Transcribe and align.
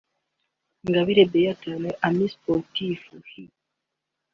Ingabire 0.83 1.23
Béatha 1.31 1.71
(Les 1.83 1.95
Amis 2.07 2.31
Sportifs) 2.35 3.05
h’”) 3.37 3.49